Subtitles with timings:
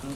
[0.00, 0.06] Do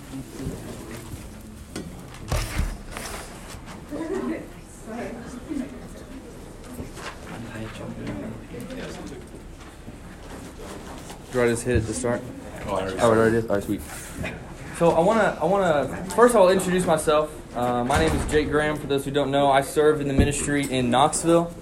[11.43, 12.21] I just hit it to start?
[12.67, 13.47] Oh, it already is.
[13.47, 13.81] All right, sweet.
[14.77, 15.89] So I wanna, I wanna.
[16.15, 17.35] First, I'll introduce myself.
[17.57, 18.77] Uh, my name is Jake Graham.
[18.77, 21.53] For those who don't know, I serve in the ministry in Knoxville.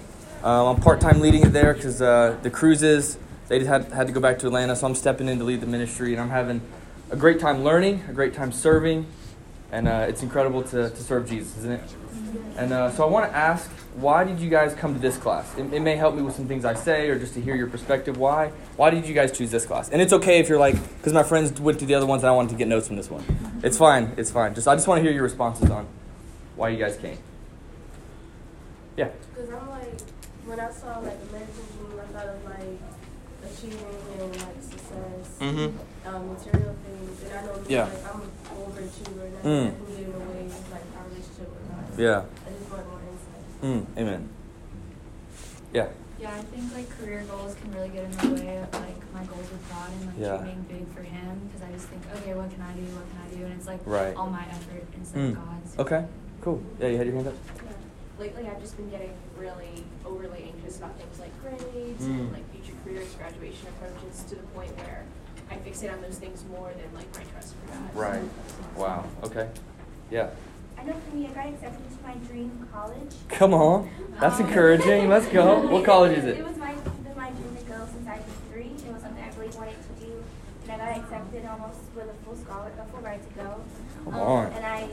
[0.43, 3.17] Uh, I'm part-time leading it there because uh, the cruises
[3.47, 5.61] they just had had to go back to Atlanta, so I'm stepping in to lead
[5.61, 6.61] the ministry, and I'm having
[7.11, 9.05] a great time learning, a great time serving,
[9.71, 11.81] and uh, it's incredible to, to serve Jesus, isn't it?
[12.57, 15.53] And uh, so I want to ask, why did you guys come to this class?
[15.57, 17.67] It, it, may help me with some things I say or just to hear your
[17.67, 18.17] perspective.
[18.17, 18.49] Why?
[18.77, 19.89] Why did you guys choose this class?
[19.89, 22.29] And it's okay if you're like, because my friends went to the other ones and
[22.29, 23.23] I wanted to get notes from this one.
[23.63, 24.13] It's fine.
[24.15, 24.53] It's fine.
[24.55, 25.87] Just I just want to hear your responses on
[26.55, 27.17] why you guys came.
[28.95, 29.09] Yeah.
[29.33, 29.99] Because I'm like,
[30.45, 32.79] when I saw like American Dream, I thought of like
[33.43, 33.85] achieving
[34.19, 36.07] and like success, mm-hmm.
[36.07, 36.75] um, material
[37.41, 37.83] I know yeah.
[37.83, 39.65] like I'm an overachiever and mm.
[39.65, 41.99] that can get in the way of like our relationship with God.
[41.99, 42.23] Yeah.
[43.61, 44.29] Mm, amen.
[45.73, 45.87] Yeah.
[46.19, 49.23] Yeah, I think like career goals can really get in the way of like my
[49.25, 50.37] goals with God and like yeah.
[50.37, 52.85] dreaming big for Him because I just think, okay, what can I do?
[52.93, 53.45] What can I do?
[53.45, 54.15] And it's like right.
[54.15, 55.29] all my effort instead mm.
[55.29, 55.79] of God's.
[55.79, 56.05] Okay,
[56.41, 56.61] cool.
[56.79, 57.33] Yeah, you had your hand up.
[57.57, 57.71] Yeah.
[58.19, 62.19] Lately, I've just been getting really overly anxious about things like grades mm.
[62.19, 65.05] and like future careers, graduation approaches to the point where
[65.51, 67.95] I fixate on those things more than like my trust for God.
[67.95, 68.23] Right.
[68.77, 69.05] Wow.
[69.23, 69.49] Okay.
[70.09, 70.29] Yeah.
[70.77, 73.13] I know for me, I got accepted to my dream college.
[73.29, 73.89] Come on,
[74.19, 75.09] that's um, encouraging.
[75.09, 75.67] Let's go.
[75.71, 76.39] What college is it?
[76.39, 78.71] It was my been my dream to go since I was three.
[78.87, 80.23] It was something I really wanted to do,
[80.63, 83.61] and I got accepted almost with a full scholar, a full ride to go.
[84.05, 84.53] Come um, on.
[84.53, 84.89] And I,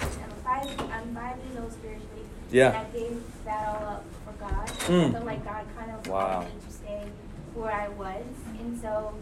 [0.00, 2.26] I'm five, I'm five years old spiritually.
[2.50, 2.68] Yeah.
[2.68, 4.68] And I gave that all up for God.
[4.68, 5.08] Mm.
[5.08, 6.38] I felt like God kind of wow.
[6.40, 7.06] wanted me to stay
[7.54, 8.24] where I was,
[8.60, 9.14] and so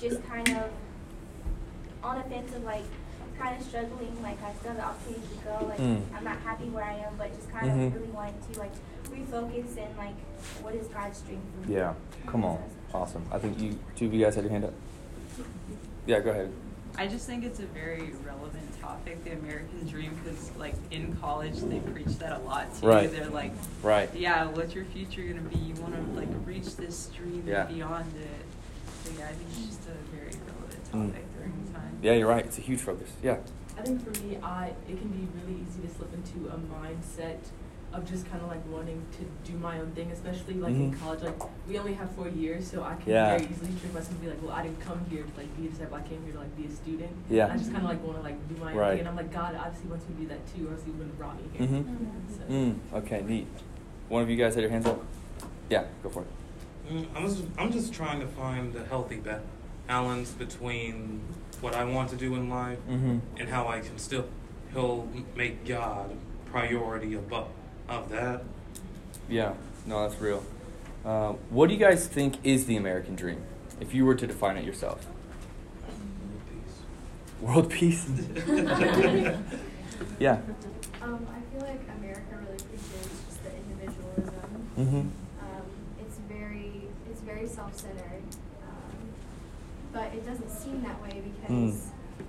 [0.00, 0.70] just kind of
[2.02, 2.84] on the fence of like
[3.38, 4.22] kind of struggling.
[4.22, 5.66] Like I still have the opportunity to go.
[5.66, 6.02] Like mm.
[6.14, 7.82] I'm not happy where I am, but just kind mm-hmm.
[7.82, 8.72] of really wanting to like
[9.04, 10.16] refocus and like
[10.62, 11.76] what is God's dream for me.
[11.76, 11.94] Yeah,
[12.26, 12.62] come on,
[12.94, 13.24] awesome.
[13.32, 14.74] I think you two of you guys had your hand up.
[16.06, 16.52] Yeah, go ahead.
[16.98, 21.56] I just think it's a very relevant topic, the American dream, because like in college
[21.60, 22.86] they preach that a lot too.
[22.86, 23.10] Right.
[23.10, 24.08] They're like, right.
[24.14, 25.58] Yeah, what's your future gonna be?
[25.58, 27.66] You want to like reach this dream yeah.
[27.66, 28.46] and beyond it.
[29.06, 31.12] So yeah, I think it's just a very relevant mm.
[31.12, 31.22] topic.
[31.22, 32.02] Mm.
[32.02, 32.44] Yeah, you're right.
[32.44, 33.10] It's a huge focus.
[33.22, 33.38] Yeah.
[33.78, 37.38] I think for me, I it can be really easy to slip into a mindset
[37.92, 40.92] of just kind of like wanting to do my own thing, especially like mm-hmm.
[40.92, 41.22] in college.
[41.22, 43.36] Like we only have four years, so I can yeah.
[43.36, 45.66] very easily trick myself and be like, well, I didn't come here to like be
[45.66, 45.96] a disciple.
[45.96, 47.12] I came here to like be a student.
[47.30, 47.52] Yeah.
[47.52, 49.32] I just kind of like want to like do my own thing, and I'm like,
[49.32, 51.48] God obviously wants me to do that too, or else He wouldn't have brought me
[51.52, 51.68] here.
[51.68, 52.34] Mm-hmm.
[52.34, 52.42] So.
[52.52, 53.46] Mm, okay, neat.
[54.08, 55.00] One of you guys had your hands up.
[55.70, 56.28] Yeah, go for it.
[56.88, 59.20] Mm, I'm just, I'm just trying to find the healthy
[59.86, 61.20] balance between
[61.60, 63.18] what I want to do in life mm-hmm.
[63.36, 64.26] and how I can still
[64.72, 66.16] he'll make God
[66.46, 67.48] priority above
[67.88, 68.42] of that.
[69.28, 69.54] Yeah,
[69.86, 70.44] no, that's real.
[71.04, 73.42] Uh, what do you guys think is the American dream,
[73.80, 75.06] if you were to define it yourself?
[77.40, 78.08] World peace.
[80.18, 80.40] yeah.
[81.02, 84.68] Um, I feel like America really preaches just the individualism.
[84.76, 84.96] Mm-hmm.
[84.96, 85.10] Um,
[86.00, 88.22] it's very, it's very self-centered
[89.92, 91.80] but it doesn't seem that way because mm.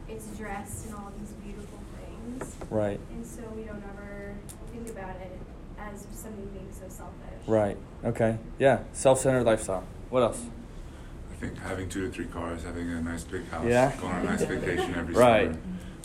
[0.08, 2.56] it's dressed in all these beautiful things.
[2.70, 2.98] Right.
[3.12, 4.36] And so we don't ever
[4.72, 5.38] think about it
[5.78, 7.46] as something being so selfish.
[7.46, 7.76] Right.
[8.06, 8.38] Okay.
[8.58, 8.84] Yeah.
[8.94, 9.84] Self-centered lifestyle.
[10.10, 10.46] What else?
[11.30, 13.94] I think having two to three cars, having a nice big house, yeah.
[14.00, 15.52] going on a nice vacation every right.
[15.52, 15.60] summer,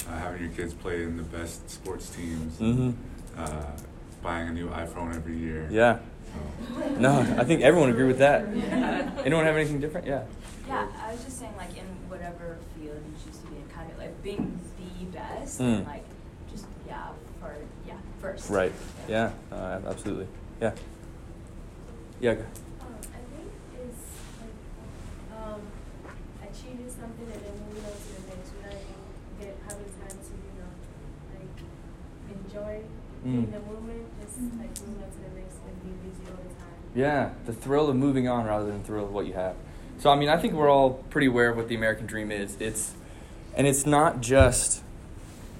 [0.08, 2.90] uh, having your kids play in the best sports teams, mm-hmm.
[3.40, 3.66] uh,
[4.20, 5.68] buying a new iPhone every year.
[5.70, 6.00] Yeah.
[6.68, 6.88] So.
[6.98, 8.46] No, I think everyone agree with that.
[9.24, 10.06] Anyone have anything different?
[10.06, 10.24] Yeah.
[10.68, 13.90] Yeah, I was just saying, like, in whatever field you choose to be in, kind
[13.90, 15.64] of like being the best, mm.
[15.64, 16.04] and, like,
[16.50, 17.08] just, yeah,
[17.40, 17.56] for,
[17.86, 18.48] yeah, first.
[18.48, 18.72] Right.
[19.08, 20.28] Yeah, yeah uh, absolutely.
[20.60, 20.72] Yeah.
[22.20, 22.42] Yeah, go.
[22.80, 24.06] Um, I think it's,
[24.38, 24.56] like,
[25.36, 25.60] um,
[26.46, 28.80] achieving something and then moving on to the next without
[29.42, 30.72] get, having time to, you know,
[31.34, 31.58] like,
[32.38, 32.86] enjoy
[33.26, 33.50] mm.
[33.50, 34.62] the moment, just, mm-hmm.
[34.62, 36.81] like, moving on to the next and being busy all the time.
[36.94, 39.56] Yeah, the thrill of moving on rather than the thrill of what you have.
[39.98, 42.56] So I mean, I think we're all pretty aware of what the American dream is.
[42.60, 42.94] It's
[43.56, 44.82] and it's not just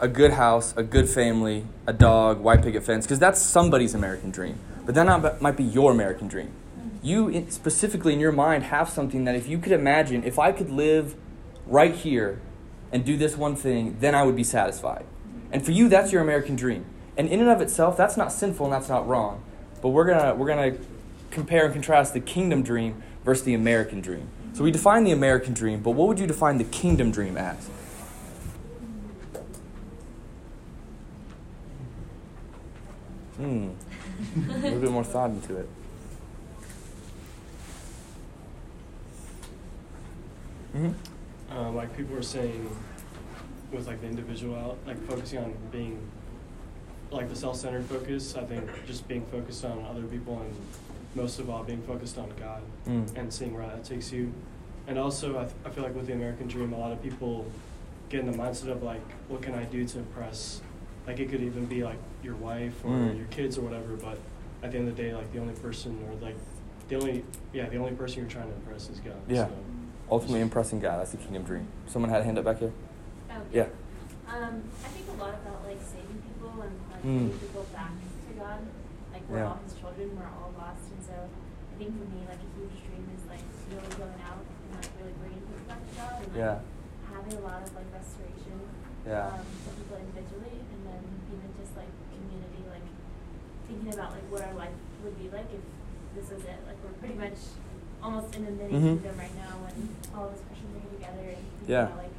[0.01, 4.31] a good house, a good family, a dog, white picket fence, because that's somebody's American
[4.31, 4.59] dream.
[4.85, 6.51] But that not, might be your American dream.
[7.03, 10.71] You specifically in your mind have something that if you could imagine, if I could
[10.71, 11.15] live
[11.67, 12.41] right here
[12.91, 15.05] and do this one thing, then I would be satisfied.
[15.53, 16.85] And for you, that's your American dream.
[17.17, 19.43] And in and of itself, that's not sinful and that's not wrong.
[19.81, 20.77] But we're gonna we're gonna
[21.33, 24.29] compare and contrast the kingdom dream versus the American dream.
[24.53, 27.69] So we define the American dream, but what would you define the kingdom dream as?
[33.39, 33.71] Hmm.
[34.37, 35.69] A little bit more thought into it.
[40.77, 41.57] Mm-hmm.
[41.57, 42.71] Uh, like people were saying,
[43.73, 45.99] with like the individual out, like focusing on being,
[47.11, 48.37] like the self-centered focus.
[48.37, 50.55] I think just being focused on other people and
[51.15, 53.17] most of all being focused on God mm.
[53.17, 54.33] and seeing where that takes you.
[54.87, 57.47] And also, I, th- I feel like with the American Dream, a lot of people
[58.09, 60.61] get in the mindset of like, what can I do to impress?
[61.07, 63.17] Like it could even be like your wife or mm.
[63.17, 63.97] your kids or whatever.
[63.97, 64.19] But
[64.63, 66.37] at the end of the day, like the only person or like
[66.89, 69.17] the only yeah the only person you're trying to impress is God.
[69.29, 69.47] Yeah.
[69.47, 69.53] So
[70.11, 71.01] ultimately impressing God.
[71.01, 71.67] That's the kingdom dream.
[71.87, 72.73] Someone had a hand up back here.
[73.31, 73.67] Oh, yeah.
[74.29, 77.03] Um, I think a lot about like saving people and like mm.
[77.03, 77.91] bringing people back
[78.29, 78.61] to God.
[79.13, 79.49] Like we're yeah.
[79.49, 80.17] all His children.
[80.17, 80.62] We're all lost, and so
[81.83, 84.87] I think for me, like a huge dream is like really going out and like
[85.03, 86.63] really bringing people back to God and like, yeah.
[87.11, 88.55] having a lot of like restoration.
[89.03, 89.35] Yeah.
[89.35, 92.87] Um, for people individually, and then even just like community, like
[93.67, 95.67] thinking about like what our life would be like if
[96.15, 96.63] this was it.
[96.71, 97.51] Like we're pretty much
[97.99, 99.03] almost in a mini mm-hmm.
[99.03, 99.75] kingdom right now when
[100.15, 101.91] all those Christians are together and yeah.
[101.91, 102.15] Know, like,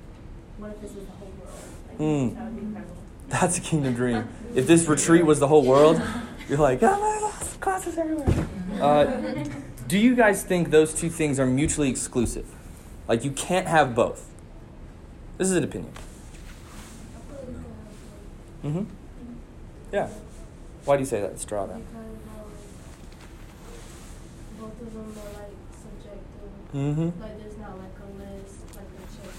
[0.60, 1.64] what if this was the whole world?
[1.88, 2.36] Like, mm.
[2.36, 3.00] That would be incredible.
[3.32, 4.28] That's a kingdom dream.
[4.60, 6.04] if this retreat was the whole world,
[6.52, 7.33] you're like, oh my God,
[7.64, 8.48] classes everywhere.
[8.82, 9.06] Uh,
[9.88, 12.46] do you guys think those two things are mutually exclusive?
[13.08, 14.30] Like you can't have both.
[15.38, 15.94] This is an opinion.
[18.64, 18.84] Mm-hmm.
[19.92, 20.10] Yeah.
[20.86, 21.40] Why do you say that?
[21.40, 21.82] Straw then.
[21.82, 22.06] Because
[24.60, 25.50] both of them are like
[26.74, 27.22] Mm-hmm.
[27.22, 29.32] Like there's not like a list, like a check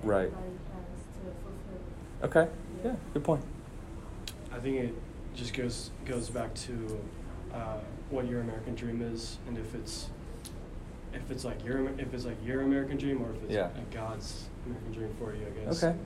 [0.00, 0.26] that right.
[0.26, 2.42] everybody has to fulfill.
[2.42, 2.46] Okay.
[2.84, 2.94] Yeah.
[3.12, 3.42] Good point.
[4.52, 4.94] I think it
[5.34, 7.00] just goes goes back to
[7.54, 7.78] uh,
[8.10, 10.08] what your American dream is, and if it's
[11.12, 13.70] if it's like your if it's like your American dream, or if it's yeah.
[13.90, 15.82] God's American dream for you, I guess.
[15.82, 15.96] Okay.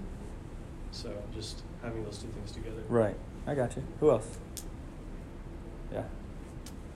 [0.91, 2.83] So just having those two things together.
[2.89, 3.17] Right.
[3.47, 3.83] I got you.
[4.01, 4.39] Who else?
[5.93, 6.05] Yeah.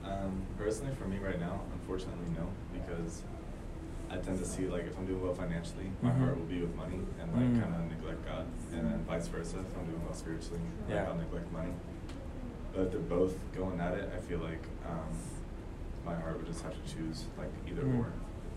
[0.05, 3.23] Um, personally, for me right now, unfortunately, no, because
[4.09, 6.23] I tend to see like if I'm doing well financially, my mm-hmm.
[6.23, 7.61] heart will be with money and like mm-hmm.
[7.61, 9.57] kind of neglect God, and then vice versa.
[9.59, 11.09] If I'm doing well spiritually, like, yeah.
[11.09, 11.73] I'll neglect money.
[12.77, 15.09] But if they're both going at it, I feel like um,
[16.05, 18.01] my heart would just have to choose like either mm.
[18.01, 18.13] or,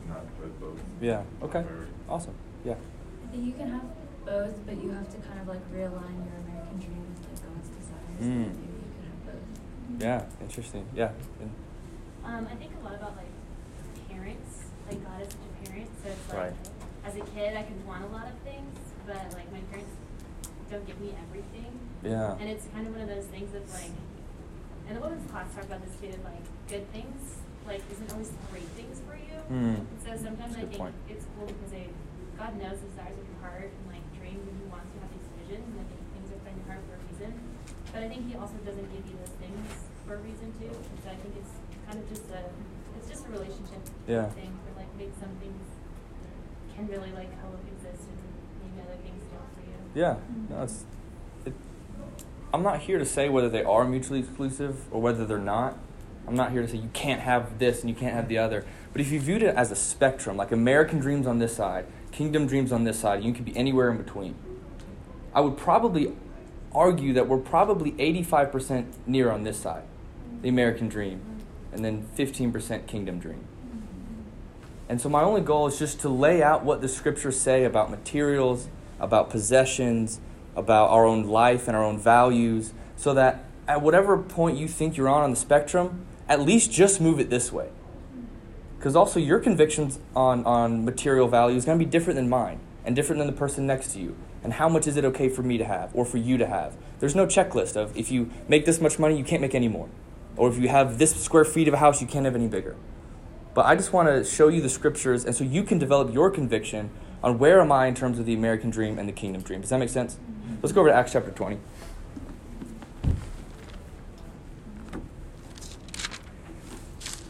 [0.06, 0.78] not put both.
[1.00, 1.22] Yeah.
[1.42, 1.64] Okay.
[2.06, 2.34] Awesome.
[2.62, 2.74] Yeah.
[2.74, 3.84] I think you can have
[4.26, 7.68] both, but you have to kind of like realign your American dream with like God's
[7.70, 8.20] desires.
[8.20, 8.56] Mm.
[9.98, 10.86] Yeah, interesting.
[10.94, 11.12] Yeah.
[12.24, 14.64] Um, I think a lot about like parents.
[14.86, 16.52] Like God is such a parent, so it's like right.
[17.04, 19.92] as a kid I can want a lot of things, but like my parents
[20.70, 21.78] don't give me everything.
[22.02, 22.36] Yeah.
[22.38, 23.90] And it's kind of one of those things of like,
[24.90, 26.10] and the women's class talked about this too.
[26.26, 29.38] Like good things like isn't always great things for you.
[29.46, 29.86] Mm.
[30.02, 30.98] So sometimes I think point.
[31.06, 31.86] it's cool because they,
[32.34, 35.06] God knows the desires of your heart and like dreams and He wants you to
[35.06, 37.30] have these visions and I think things are put in your heart for a reason.
[37.94, 39.62] But I think He also doesn't give you those things
[40.02, 40.74] for a reason too.
[40.74, 41.54] And so I think it's
[41.86, 42.42] kind of just a
[42.98, 44.26] it's just a relationship yeah.
[44.34, 45.62] thing where like maybe some things
[46.74, 48.20] can really like coexist and
[48.58, 49.78] maybe other things don't for you.
[49.94, 50.18] Yeah.
[50.50, 50.99] No, it's it,
[52.52, 55.78] I'm not here to say whether they are mutually exclusive or whether they're not.
[56.26, 58.64] I'm not here to say you can't have this and you can't have the other.
[58.92, 62.46] But if you viewed it as a spectrum, like American dreams on this side, kingdom
[62.46, 64.34] dreams on this side, you could be anywhere in between.
[65.34, 66.12] I would probably
[66.74, 69.84] argue that we're probably 85% near on this side
[70.42, 71.20] the American dream,
[71.72, 73.44] and then 15% kingdom dream.
[74.88, 77.90] And so my only goal is just to lay out what the scriptures say about
[77.90, 80.20] materials, about possessions,
[80.60, 84.96] about our own life and our own values, so that at whatever point you think
[84.96, 87.70] you're on on the spectrum, at least just move it this way.
[88.78, 92.60] Because also your convictions on, on material value is going to be different than mine
[92.84, 94.16] and different than the person next to you.
[94.42, 96.76] And how much is it okay for me to have or for you to have?
[96.98, 99.88] There's no checklist of if you make this much money, you can't make any more.
[100.36, 102.76] Or if you have this square feet of a house, you can't have any bigger.
[103.52, 106.30] But I just want to show you the scriptures, and so you can develop your
[106.30, 106.90] conviction
[107.22, 109.60] on where am I in terms of the American dream and the kingdom dream.
[109.60, 110.18] Does that make sense?
[110.62, 111.58] Let's go over to Acts chapter 20.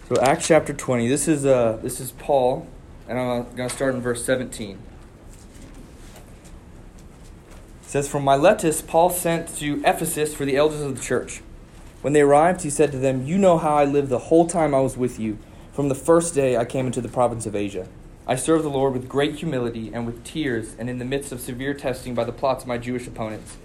[0.08, 1.06] So Acts chapter 20.
[1.06, 2.66] This is uh, this is Paul,
[3.08, 4.70] and I'm going to start in verse 17.
[4.70, 4.78] It
[7.82, 11.42] says, From Miletus, Paul sent to Ephesus for the elders of the church.
[12.02, 14.74] When they arrived, he said to them, You know how I lived the whole time
[14.74, 15.38] I was with you,
[15.72, 17.86] from the first day I came into the province of Asia.
[18.30, 21.40] I served the Lord with great humility and with tears, and in the midst of
[21.40, 23.56] severe testing by the plots of my Jewish opponents.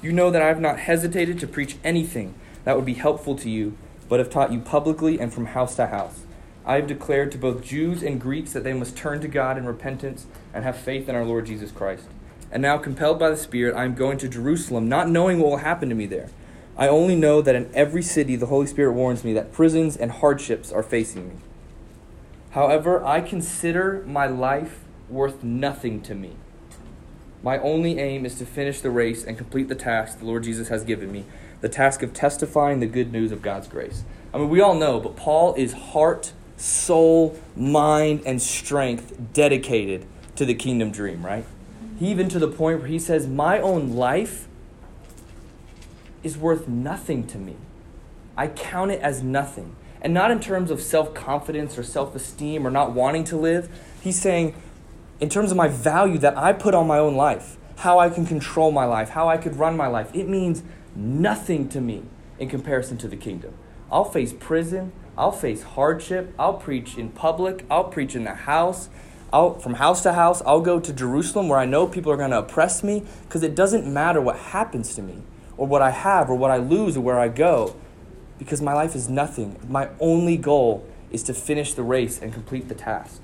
[0.00, 3.50] You know that I have not hesitated to preach anything that would be helpful to
[3.50, 3.76] you,
[4.08, 6.22] but have taught you publicly and from house to house.
[6.64, 9.66] I have declared to both Jews and Greeks that they must turn to God in
[9.66, 12.06] repentance and have faith in our Lord Jesus Christ.
[12.50, 15.56] And now, compelled by the Spirit, I am going to Jerusalem, not knowing what will
[15.58, 16.30] happen to me there
[16.76, 20.10] I only know that in every city the Holy Spirit warns me that prisons and
[20.10, 21.34] hardships are facing me.
[22.54, 26.36] However, I consider my life worth nothing to me.
[27.42, 30.68] My only aim is to finish the race and complete the task the Lord Jesus
[30.68, 31.24] has given me
[31.60, 34.04] the task of testifying the good news of God's grace.
[34.34, 40.06] I mean, we all know, but Paul is heart, soul, mind, and strength dedicated
[40.36, 41.46] to the kingdom dream, right?
[41.98, 44.46] He even to the point where he says, My own life
[46.22, 47.56] is worth nothing to me.
[48.36, 49.74] I count it as nothing.
[50.04, 53.70] And not in terms of self confidence or self esteem or not wanting to live.
[54.02, 54.54] He's saying,
[55.18, 58.26] in terms of my value that I put on my own life, how I can
[58.26, 60.62] control my life, how I could run my life, it means
[60.94, 62.02] nothing to me
[62.38, 63.54] in comparison to the kingdom.
[63.90, 68.90] I'll face prison, I'll face hardship, I'll preach in public, I'll preach in the house,
[69.32, 72.30] I'll, from house to house, I'll go to Jerusalem where I know people are going
[72.30, 75.22] to oppress me because it doesn't matter what happens to me
[75.56, 77.74] or what I have or what I lose or where I go
[78.44, 79.58] because my life is nothing.
[79.68, 83.22] My only goal is to finish the race and complete the task.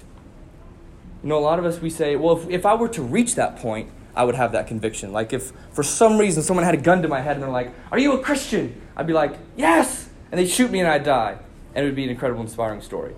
[1.22, 3.34] You know, a lot of us, we say, well, if, if I were to reach
[3.34, 5.12] that point, I would have that conviction.
[5.12, 7.72] Like if for some reason someone had a gun to my head and they're like,
[7.92, 8.80] Are you a Christian?
[8.96, 10.08] I'd be like, Yes!
[10.30, 11.38] And they'd shoot me and I'd die.
[11.74, 13.14] And it would be an incredible, inspiring story.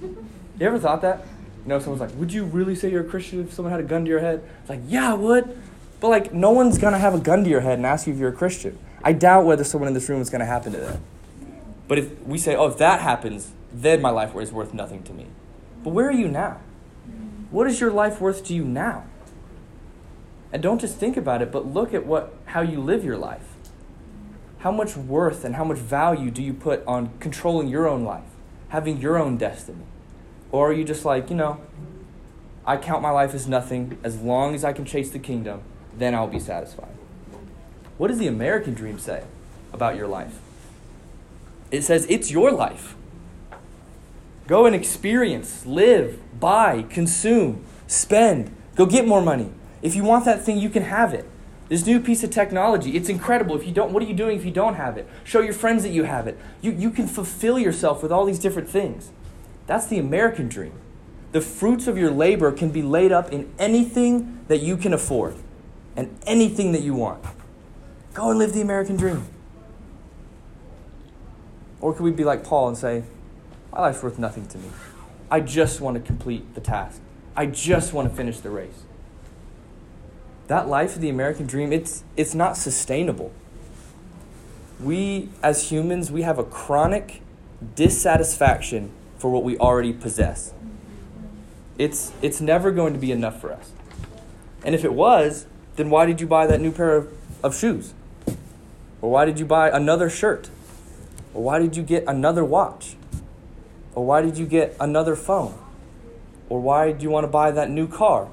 [0.00, 0.26] You
[0.60, 1.26] ever thought that?
[1.64, 3.84] You know, someone's like, Would you really say you're a Christian if someone had a
[3.84, 4.42] gun to your head?
[4.60, 5.58] It's like, Yeah, I would.
[6.00, 8.18] But like, no one's gonna have a gun to your head and ask you if
[8.18, 8.78] you're a Christian.
[9.02, 11.02] I doubt whether someone in this room is gonna happen to them.
[11.90, 15.12] But if we say, Oh, if that happens, then my life is worth nothing to
[15.12, 15.26] me.
[15.82, 16.60] But where are you now?
[17.50, 19.06] What is your life worth to you now?
[20.52, 23.56] And don't just think about it, but look at what how you live your life.
[24.58, 28.30] How much worth and how much value do you put on controlling your own life,
[28.68, 29.82] having your own destiny?
[30.52, 31.60] Or are you just like, you know,
[32.64, 35.62] I count my life as nothing as long as I can chase the kingdom,
[35.98, 36.94] then I'll be satisfied.
[37.98, 39.24] What does the American dream say
[39.72, 40.38] about your life?
[41.70, 42.96] It says it's your life.
[44.46, 50.42] Go and experience, live, buy, consume, spend, go get more money, if you want that
[50.44, 51.26] thing, you can have it.
[51.68, 53.56] This new piece of technology, it's incredible.
[53.56, 55.08] If you don't, what are you doing if you don't have it?
[55.24, 56.38] Show your friends that you have it.
[56.60, 59.10] You, you can fulfill yourself with all these different things.
[59.66, 60.72] That's the American dream.
[61.32, 65.36] The fruits of your labor can be laid up in anything that you can afford
[65.94, 67.24] and anything that you want.
[68.14, 69.24] Go and live the American dream.
[71.80, 73.04] Or could we be like Paul and say,
[73.72, 74.70] My life's worth nothing to me.
[75.30, 77.00] I just want to complete the task,
[77.36, 78.84] I just want to finish the race
[80.50, 83.30] that life of the American dream, it's, it's not sustainable.
[84.80, 87.22] We, as humans, we have a chronic
[87.76, 90.52] dissatisfaction for what we already possess.
[91.78, 93.70] It's, it's never going to be enough for us.
[94.64, 95.46] And if it was,
[95.76, 97.94] then why did you buy that new pair of, of shoes?
[99.00, 100.50] Or why did you buy another shirt?
[101.34, 102.96] Or why did you get another watch?
[103.94, 105.58] Or why did you get another phone?
[106.48, 108.28] Or why do you want to buy that new car?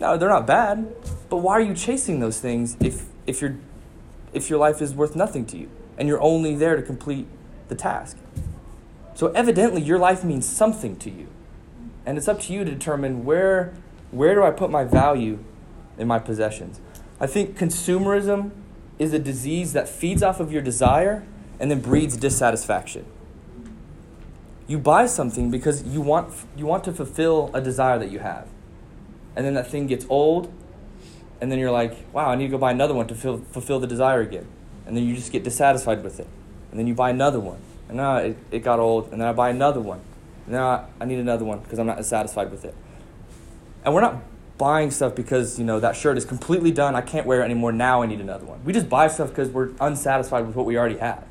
[0.00, 0.94] No, they're not bad.
[1.28, 3.58] But why are you chasing those things if, if, you
[4.32, 7.26] if your life is worth nothing to you and you're only there to complete
[7.68, 8.18] the task?
[9.14, 11.28] So evidently, your life means something to you.
[12.04, 13.72] And it's up to you to determine where,
[14.10, 15.38] where do I put my value
[15.98, 16.80] in my possessions.
[17.18, 18.50] I think consumerism
[18.98, 21.26] is a disease that feeds off of your desire
[21.58, 23.04] and then breeds dissatisfaction.
[24.66, 28.48] You buy something because you want, you want to fulfill a desire that you have.
[29.36, 30.52] And then that thing gets old
[31.40, 33.78] and then you're like, wow, I need to go buy another one to fill, fulfill
[33.78, 34.46] the desire again.
[34.86, 36.26] And then you just get dissatisfied with it.
[36.70, 37.58] And then you buy another one.
[37.88, 40.00] And now it, it got old, and then I buy another one.
[40.46, 42.74] And now I, I need another one because I'm not satisfied with it.
[43.84, 44.22] And we're not
[44.58, 47.72] buying stuff because, you know, that shirt is completely done, I can't wear it anymore,
[47.72, 48.64] now I need another one.
[48.64, 51.24] We just buy stuff because we're unsatisfied with what we already have.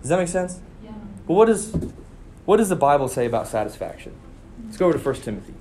[0.00, 0.60] Does that make sense?
[0.82, 0.92] Yeah.
[1.26, 1.76] But what, is,
[2.46, 4.14] what does the Bible say about satisfaction?
[4.64, 5.54] Let's go over to 1 Timothy.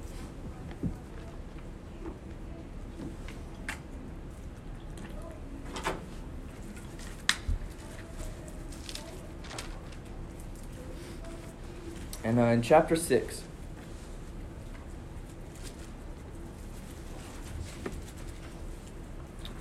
[12.24, 13.44] And uh, in chapter 6,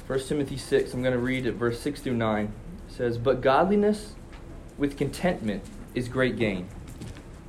[0.07, 2.45] First Timothy 6, I'm going to read at verse 6 through 9.
[2.45, 2.53] It
[2.93, 4.15] says, But godliness
[4.79, 5.63] with contentment
[5.95, 6.69] is great gain.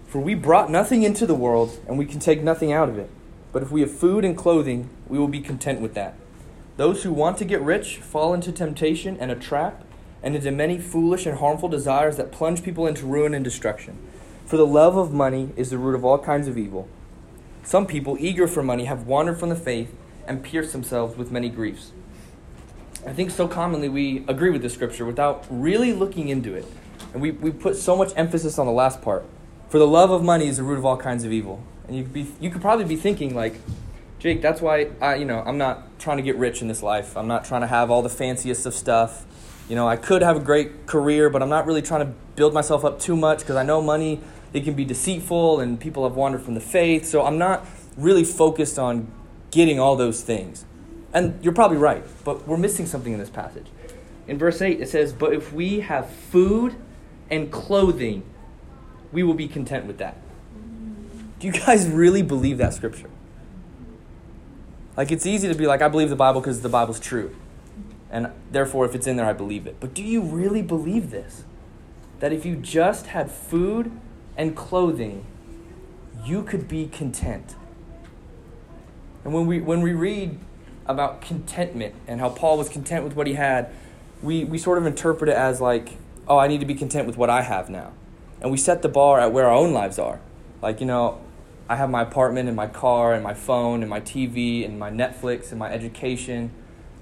[0.07, 3.09] For we brought nothing into the world, and we can take nothing out of it.
[3.51, 6.15] But if we have food and clothing, we will be content with that.
[6.77, 9.83] Those who want to get rich fall into temptation and a trap,
[10.23, 13.97] and into many foolish and harmful desires that plunge people into ruin and destruction.
[14.45, 16.89] For the love of money is the root of all kinds of evil.
[17.63, 19.95] Some people, eager for money, have wandered from the faith
[20.25, 21.91] and pierced themselves with many griefs.
[23.05, 26.65] I think so commonly we agree with the scripture without really looking into it.
[27.13, 29.25] And we, we put so much emphasis on the last part.
[29.69, 31.63] For the love of money is the root of all kinds of evil.
[31.87, 33.55] And you could, be, you could probably be thinking, like,
[34.19, 37.15] Jake, that's why I, you know, I'm not trying to get rich in this life.
[37.15, 39.25] I'm not trying to have all the fanciest of stuff.
[39.69, 42.53] You know, I could have a great career, but I'm not really trying to build
[42.53, 44.19] myself up too much because I know money,
[44.51, 47.05] it can be deceitful and people have wandered from the faith.
[47.05, 49.11] So I'm not really focused on
[49.51, 50.65] getting all those things.
[51.13, 53.67] And you're probably right, but we're missing something in this passage.
[54.27, 56.75] In verse 8, it says, But if we have food
[57.29, 58.23] and clothing,
[59.11, 60.17] we will be content with that.
[61.39, 63.09] Do you guys really believe that scripture?
[64.97, 67.35] Like, it's easy to be like, I believe the Bible because the Bible's true.
[68.11, 69.77] And therefore, if it's in there, I believe it.
[69.79, 71.45] But do you really believe this?
[72.19, 73.91] That if you just had food
[74.35, 75.25] and clothing,
[76.25, 77.55] you could be content.
[79.23, 80.37] And when we, when we read
[80.85, 83.71] about contentment and how Paul was content with what he had,
[84.21, 85.98] we, we sort of interpret it as like,
[86.29, 87.91] oh, I need to be content with what I have now.
[88.41, 90.21] And we set the bar at where our own lives are.
[90.61, 91.19] Like, you know,
[91.67, 94.91] I have my apartment and my car and my phone and my TV and my
[94.91, 96.51] Netflix and my education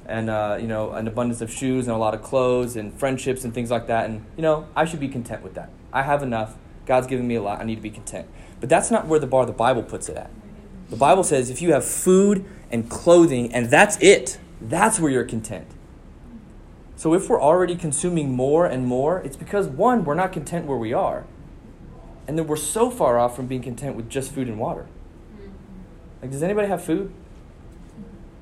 [0.05, 3.43] and, uh, you know, an abundance of shoes and a lot of clothes and friendships
[3.43, 4.09] and things like that.
[4.09, 5.69] And, you know, I should be content with that.
[5.91, 6.55] I have enough.
[6.85, 7.59] God's given me a lot.
[7.59, 8.27] I need to be content.
[8.59, 10.31] But that's not where the bar the Bible puts it at.
[10.89, 15.25] The Bible says if you have food and clothing and that's it, that's where you're
[15.25, 15.67] content.
[16.97, 20.77] So if we're already consuming more and more, it's because one, we're not content where
[20.77, 21.25] we are.
[22.27, 24.87] And then we're so far off from being content with just food and water.
[25.35, 25.51] Mm-hmm.
[26.23, 27.13] Like, does anybody have food?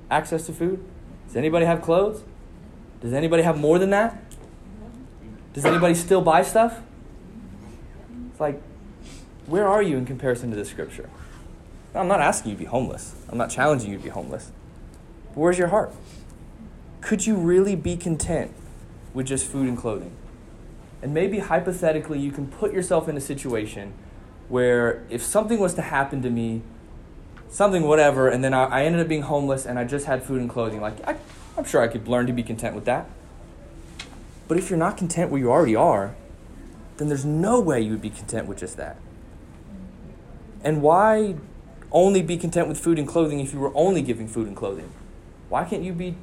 [0.09, 0.83] Access to food?
[1.27, 2.23] Does anybody have clothes?
[3.01, 4.23] Does anybody have more than that?
[5.53, 6.81] Does anybody still buy stuff?
[8.31, 8.61] It's like,
[9.47, 11.09] where are you in comparison to this scripture?
[11.93, 13.15] I'm not asking you to be homeless.
[13.29, 14.51] I'm not challenging you to be homeless.
[15.27, 15.93] But where's your heart?
[17.05, 18.51] Could you really be content
[19.13, 20.11] with just food and clothing?
[21.03, 23.93] And maybe hypothetically, you can put yourself in a situation
[24.49, 26.63] where if something was to happen to me,
[27.47, 30.41] something whatever, and then I, I ended up being homeless and I just had food
[30.41, 31.15] and clothing, like I,
[31.55, 33.07] I'm sure I could learn to be content with that.
[34.47, 36.15] But if you're not content where you already are,
[36.97, 38.97] then there's no way you would be content with just that.
[40.63, 41.35] And why
[41.91, 44.89] only be content with food and clothing if you were only giving food and clothing?
[45.49, 46.15] Why can't you be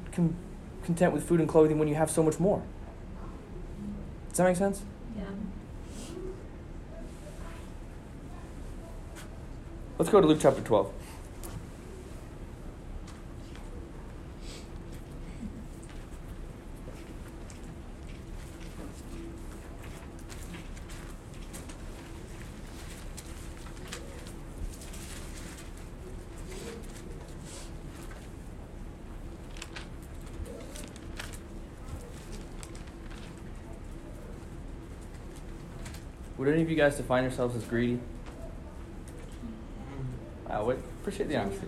[0.83, 2.61] content with food and clothing when you have so much more.
[4.29, 4.81] Does that make sense?
[5.15, 5.23] Yeah.
[9.97, 10.91] Let's go to Luke chapter 12.
[36.43, 38.01] Would any of you guys define yourselves as greedy?
[40.49, 41.67] I would appreciate the honesty.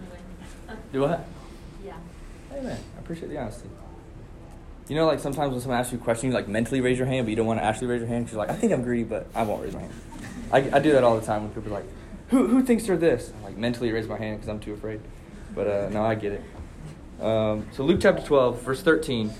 [0.91, 1.25] Do what?
[1.85, 1.93] Yeah.
[2.51, 3.69] Hey man, I appreciate the honesty.
[4.89, 7.07] You know, like sometimes when someone asks you a question, you like mentally raise your
[7.07, 8.73] hand, but you don't want to actually raise your hand because you're like, I think
[8.73, 9.93] I'm greedy, but I won't raise my hand.
[10.51, 11.89] I, I do that all the time when people are like,
[12.27, 13.31] who, who thinks they're this?
[13.39, 14.99] I like mentally raise my hand because I'm too afraid.
[15.53, 17.23] But uh, no, I get it.
[17.23, 19.31] Um, so Luke chapter 12, verse 13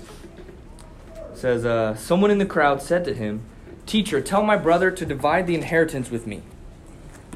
[1.34, 3.42] says, uh, Someone in the crowd said to him,
[3.86, 6.42] Teacher, tell my brother to divide the inheritance with me.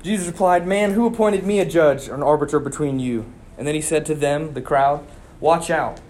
[0.03, 3.25] Jesus replied, Man, who appointed me a judge or an arbiter between you?
[3.57, 5.07] And then he said to them, the crowd,
[5.39, 6.01] Watch out.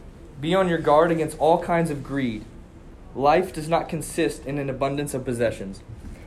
[0.41, 2.45] Be on your guard against all kinds of greed.
[3.15, 5.83] Life does not consist in an abundance of possessions.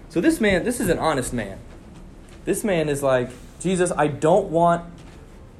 [0.10, 1.58] So this man, this is an honest man.
[2.46, 4.86] This man is like, Jesus, I don't want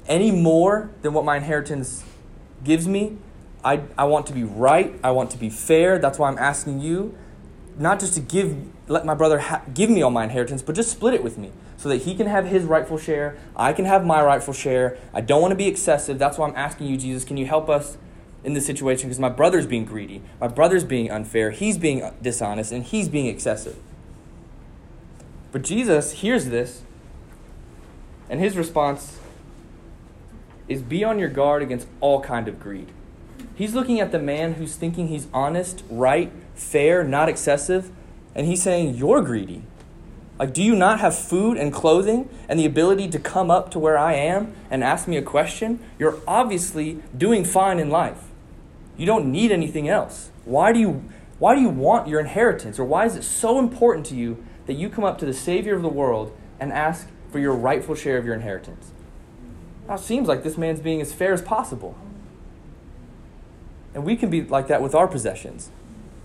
[0.06, 2.04] any more than what my inheritance
[2.62, 3.16] gives me.
[3.64, 4.94] I, I want to be right.
[5.02, 5.98] I want to be fair.
[5.98, 7.16] That's why I'm asking you
[7.78, 8.56] not just to give
[8.86, 11.50] let my brother ha- give me all my inheritance, but just split it with me
[11.76, 14.98] so that he can have his rightful share, I can have my rightful share.
[15.12, 16.18] I don't want to be excessive.
[16.18, 17.96] That's why I'm asking you, Jesus, can you help us
[18.42, 22.72] in this situation because my brother's being greedy, my brother's being unfair, he's being dishonest,
[22.72, 23.76] and he's being excessive.
[25.50, 26.82] But Jesus hears this,
[28.28, 29.18] and his response
[30.68, 32.90] is be on your guard against all kind of greed.
[33.54, 37.90] He's looking at the man who's thinking he's honest, right, fair, not excessive.
[38.34, 39.62] And he's saying, You're greedy.
[40.38, 43.78] Like, do you not have food and clothing and the ability to come up to
[43.78, 45.78] where I am and ask me a question?
[45.98, 48.24] You're obviously doing fine in life.
[48.96, 50.30] You don't need anything else.
[50.44, 51.04] Why do you,
[51.38, 52.80] why do you want your inheritance?
[52.80, 55.76] Or why is it so important to you that you come up to the Savior
[55.76, 58.90] of the world and ask for your rightful share of your inheritance?
[59.86, 61.96] Now, it seems like this man's being as fair as possible.
[63.94, 65.70] And we can be like that with our possessions.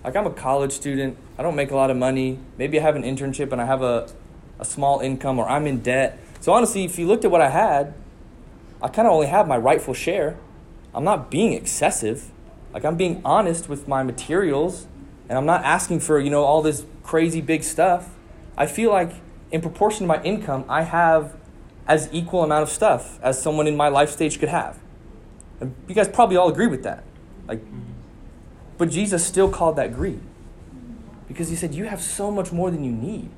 [0.03, 2.39] Like, I'm a college student, I don't make a lot of money.
[2.57, 4.09] Maybe I have an internship and I have a,
[4.57, 6.19] a small income, or I'm in debt.
[6.39, 7.93] So, honestly, if you looked at what I had,
[8.81, 10.37] I kind of only have my rightful share.
[10.93, 12.31] I'm not being excessive.
[12.73, 14.87] Like, I'm being honest with my materials,
[15.27, 18.09] and I'm not asking for, you know, all this crazy big stuff.
[18.57, 19.11] I feel like,
[19.51, 21.35] in proportion to my income, I have
[21.87, 24.79] as equal amount of stuff as someone in my life stage could have.
[25.59, 27.03] And you guys probably all agree with that.
[27.47, 27.61] Like,
[28.79, 30.21] but Jesus still called that greed
[31.27, 33.29] because he said, You have so much more than you need.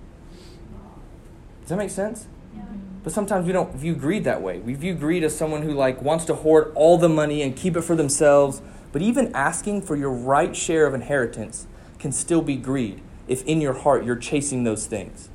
[1.62, 2.28] Does that make sense?
[2.56, 2.62] Yeah.
[3.04, 4.60] But sometimes we don't view greed that way.
[4.60, 7.76] We view greed as someone who like wants to hoard all the money and keep
[7.76, 8.62] it for themselves.
[8.92, 11.66] But even asking for your right share of inheritance
[11.98, 15.30] can still be greed if in your heart you're chasing those things.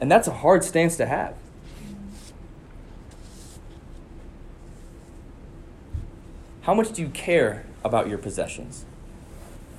[0.00, 1.36] And that's a hard stance to have.
[6.62, 8.86] How much do you care about your possessions?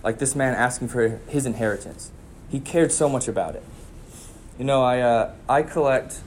[0.03, 2.11] Like this man asking for his inheritance.
[2.49, 3.63] He cared so much about it.
[4.57, 6.19] You know, I, uh, I collect,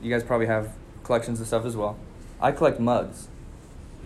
[0.00, 1.98] you guys probably have collections of stuff as well.
[2.40, 3.28] I collect mugs.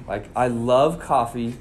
[0.06, 1.56] Like, I love coffee.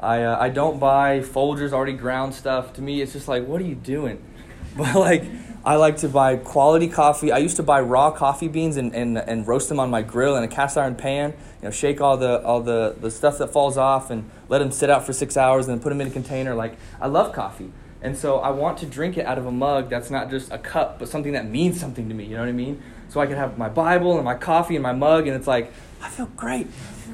[0.00, 2.72] I, uh, I don't buy Folgers already ground stuff.
[2.74, 4.24] To me, it's just like, what are you doing?
[4.76, 5.24] But, like,
[5.68, 7.30] I like to buy quality coffee.
[7.30, 10.34] I used to buy raw coffee beans and, and, and roast them on my grill
[10.34, 11.34] in a cast iron pan.
[11.60, 14.70] You know, shake all the all the, the stuff that falls off and let them
[14.70, 16.54] sit out for six hours and then put them in a container.
[16.54, 19.90] Like I love coffee, and so I want to drink it out of a mug
[19.90, 22.24] that's not just a cup, but something that means something to me.
[22.24, 22.82] You know what I mean?
[23.10, 25.70] So I can have my Bible and my coffee and my mug, and it's like
[26.00, 26.68] I feel great.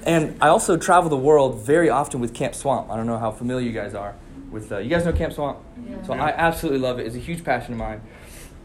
[0.05, 2.89] And I also travel the world very often with Camp Swamp.
[2.89, 4.15] I don't know how familiar you guys are
[4.53, 4.71] with.
[4.71, 5.59] Uh, you guys know Camp Swamp?
[5.89, 6.01] Yeah.
[6.05, 7.07] So I absolutely love it.
[7.09, 8.01] It's a huge passion of mine.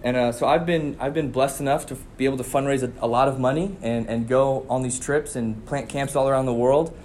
[0.03, 3.05] And uh, so I've been I've been blessed enough to be able to fundraise a,
[3.05, 6.45] a, lot of money and, and go on these trips and plant camps all around
[6.45, 6.97] the world.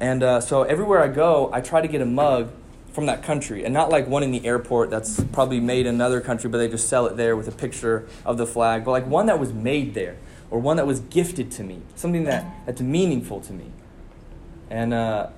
[0.00, 2.50] And uh, so everywhere I go, I try to get a mug
[2.92, 6.20] from that country, and not like one in the airport that's probably made in another
[6.20, 8.84] country, but they just sell it there with a picture of the flag.
[8.84, 10.16] But like one that was made there,
[10.50, 13.66] or one that was gifted to me, something that, that's meaningful to me.
[14.70, 15.28] And uh,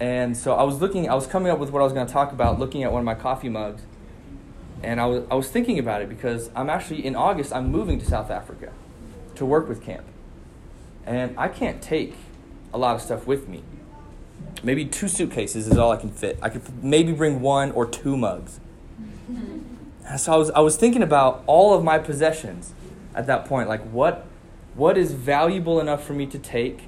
[0.00, 2.12] and so I was looking, I was coming up with what I was going to
[2.12, 3.82] talk about, looking at one of my coffee mugs
[4.82, 7.98] and I was, I was thinking about it because I'm actually, in August, I'm moving
[7.98, 8.72] to South Africa
[9.34, 10.04] to work with camp.
[11.04, 12.14] And I can't take
[12.72, 13.62] a lot of stuff with me.
[14.62, 16.38] Maybe two suitcases is all I can fit.
[16.42, 18.60] I could maybe bring one or two mugs.
[20.16, 22.72] so I was, I was thinking about all of my possessions
[23.14, 23.68] at that point.
[23.68, 24.26] Like, what,
[24.74, 26.82] what is valuable enough for me to take?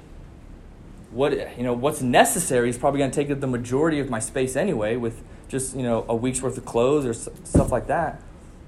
[1.11, 4.19] What, you know, what's necessary is probably going to take up the majority of my
[4.19, 8.21] space anyway with just you know a week's worth of clothes or stuff like that.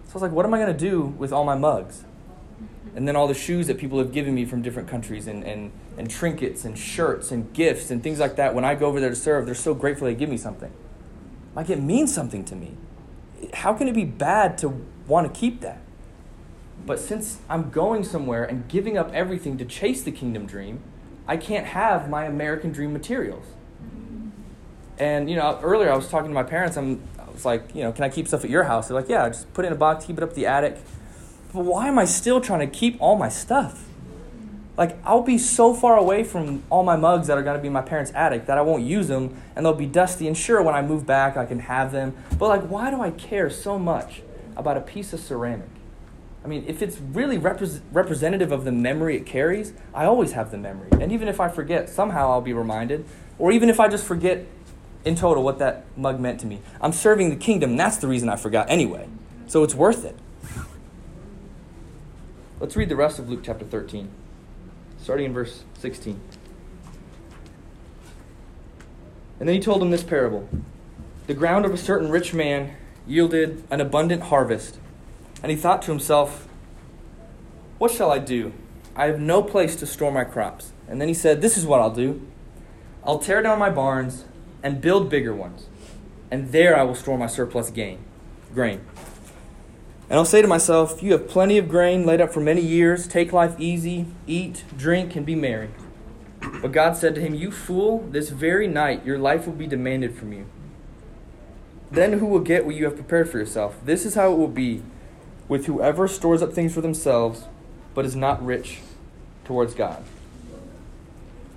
[0.06, 2.04] So I was like, what am I going to do with all my mugs?
[2.96, 5.72] And then all the shoes that people have given me from different countries and, and,
[5.98, 8.54] and trinkets and shirts and gifts and things like that.
[8.54, 10.72] When I go over there to serve, they're so grateful they give me something.
[11.56, 12.78] Like it means something to me.
[13.54, 15.82] How can it be bad to want to keep that?
[16.86, 20.82] But since I'm going somewhere and giving up everything to chase the kingdom dream,
[21.28, 23.46] I can't have my American dream materials.
[24.98, 26.78] And you know, earlier I was talking to my parents.
[26.78, 28.88] I'm, I was like, you know, can I keep stuff at your house?
[28.88, 30.78] They're like, yeah, just put it in a box, keep it up the attic.
[31.54, 33.88] But why am I still trying to keep all my stuff?
[34.78, 37.82] Like I'll be so far away from all my mugs that are to be my
[37.82, 40.28] parents' attic that I won't use them, and they'll be dusty.
[40.28, 42.16] And sure, when I move back, I can have them.
[42.40, 44.22] But like, why do I care so much
[44.56, 45.70] about a piece of ceramic?
[46.44, 50.52] I mean, if it's really repre- representative of the memory it carries, I always have
[50.52, 50.90] the memory.
[51.00, 53.06] And even if I forget, somehow I'll be reminded.
[53.40, 54.46] Or even if I just forget
[55.06, 56.62] in total what that mug meant to me.
[56.82, 57.76] I'm serving the kingdom.
[57.76, 59.08] That's the reason I forgot anyway.
[59.48, 60.18] So it's worth it.
[62.60, 64.10] Let's read the rest of Luke chapter 13,
[65.02, 66.20] starting in verse 16.
[69.40, 70.48] And then he told him this parable
[71.28, 74.78] The ground of a certain rich man yielded an abundant harvest.
[75.42, 76.48] And he thought to himself,
[77.78, 78.54] What shall I do?
[78.96, 80.72] I have no place to store my crops.
[80.88, 82.26] And then he said, This is what I'll do
[83.04, 84.24] I'll tear down my barns
[84.64, 85.68] and build bigger ones.
[86.32, 88.00] And there I will store my surplus gain,
[88.54, 88.82] grain.
[90.10, 93.08] And I'll say to myself, You have plenty of grain laid up for many years.
[93.08, 95.70] Take life easy, eat, drink, and be merry.
[96.62, 100.16] But God said to him, You fool, this very night your life will be demanded
[100.16, 100.48] from you.
[101.92, 103.80] Then who will get what you have prepared for yourself?
[103.86, 104.82] This is how it will be
[105.48, 107.44] with whoever stores up things for themselves,
[107.94, 108.80] but is not rich
[109.46, 110.04] towards God.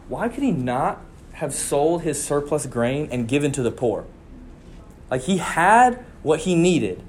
[0.08, 1.00] Why could he not
[1.36, 4.04] have sold his surplus grain and given to the poor.
[5.10, 7.02] Like he had what he needed.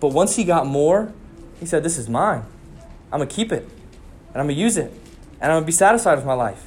[0.00, 1.12] But once he got more,
[1.60, 2.44] he said, This is mine.
[3.12, 3.62] I'm going to keep it
[4.28, 4.92] and I'm going to use it
[5.40, 6.66] and I'm going to be satisfied with my life.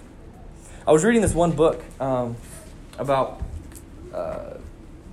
[0.85, 1.83] I was reading this one book.
[1.99, 2.37] Um,
[2.97, 3.41] about
[4.13, 4.57] uh,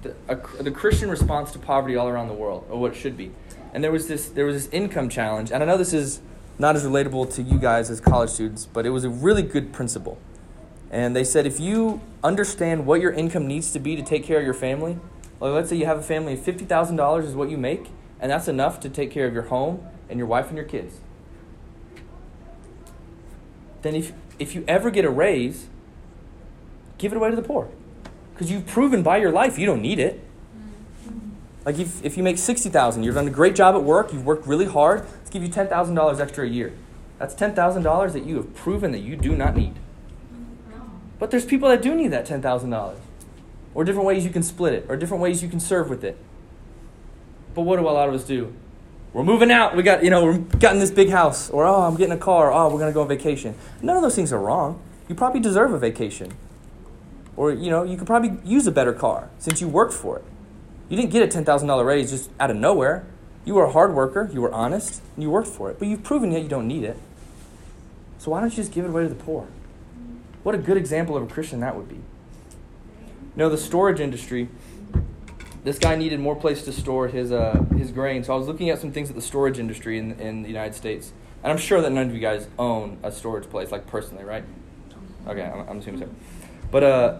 [0.03, 3.17] the, a, the Christian response to poverty all around the world, or what it should
[3.17, 3.31] be.
[3.73, 6.21] And there was this there was this income challenge, and I know this is
[6.59, 9.73] not as relatable to you guys as college students, but it was a really good
[9.73, 10.19] principle.
[10.91, 14.39] And they said if you understand what your income needs to be to take care
[14.39, 14.99] of your family,
[15.41, 17.91] like let's say you have a family of fifty thousand dollars is what you make,
[18.21, 21.01] and that's enough to take care of your home and your wife and your kids.
[23.83, 25.69] Then if if you ever get a raise,
[26.99, 27.69] give it away to the poor.
[28.33, 30.21] Because you've proven by your life you don't need it.
[31.07, 31.31] Mm-hmm.
[31.65, 34.47] Like if, if you make 60000 you've done a great job at work, you've worked
[34.47, 36.73] really hard, let's give you $10,000 extra a year.
[37.19, 39.75] That's $10,000 that you have proven that you do not need.
[41.25, 42.97] But there's people that do need that $10,000.
[43.75, 46.19] Or different ways you can split it, or different ways you can serve with it.
[47.55, 48.53] But what do a lot of us do?
[49.15, 49.75] We're moving out.
[49.75, 51.49] We got, you know, we're getting this big house.
[51.49, 52.53] Or, oh, I'm getting a car.
[52.53, 53.55] Or, Oh, we're going to go on vacation.
[53.81, 54.83] None of those things are wrong.
[55.09, 56.35] You probably deserve a vacation.
[57.39, 60.25] Or, you know, you could probably use a better car since you worked for it.
[60.91, 63.07] You didn't get a $10,000 raise just out of nowhere.
[63.47, 65.79] You were a hard worker, you were honest, and you worked for it.
[65.79, 66.99] But you've proven yet you don't need it.
[68.19, 69.49] So why don't you just give it away to the poor?
[70.45, 72.01] What a good example of a Christian that would be.
[73.35, 74.49] Know, the storage industry,
[75.65, 78.23] this guy needed more place to store his, uh, his grain.
[78.23, 80.75] So I was looking at some things at the storage industry in, in the United
[80.75, 81.13] States.
[81.43, 84.45] And I'm sure that none of you guys own a storage place, like personally, right?
[85.27, 86.09] Okay, I'm, I'm assuming so.
[86.71, 87.19] But uh,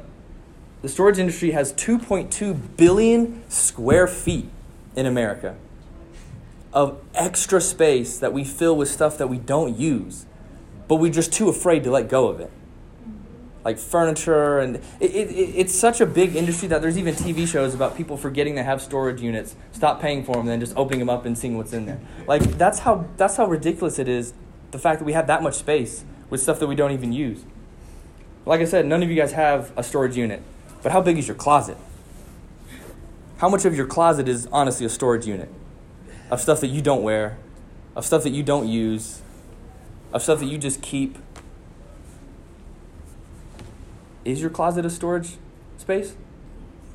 [0.83, 4.51] the storage industry has 2.2 billion square feet
[4.95, 5.57] in America
[6.75, 10.27] of extra space that we fill with stuff that we don't use,
[10.89, 12.51] but we're just too afraid to let go of it.
[13.65, 17.75] Like furniture, and it, it, it's such a big industry that there's even TV shows
[17.75, 20.99] about people forgetting to have storage units, stop paying for them, and then just opening
[20.99, 21.99] them up and seeing what's in there.
[22.27, 24.35] Like that's how that's how ridiculous it is.
[24.71, 27.45] The fact that we have that much space with stuff that we don't even use.
[28.45, 30.43] Like I said, none of you guys have a storage unit.
[30.83, 31.79] But how big is your closet?
[33.39, 35.49] How much of your closet is honestly a storage unit
[36.31, 37.39] of stuff that you don't wear,
[37.97, 39.23] of stuff that you don't use,
[40.13, 41.19] of stuff that you just keep?
[44.25, 45.37] Is your closet a storage
[45.77, 46.15] space?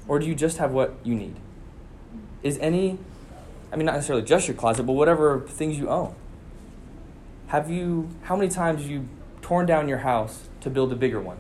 [0.08, 1.36] Or do you just have what you need?
[2.42, 2.98] Is any,
[3.72, 6.16] I mean, not necessarily just your closet, but whatever things you own.
[7.48, 9.08] Have you, how many times have you
[9.42, 11.38] torn down your house to build a bigger one?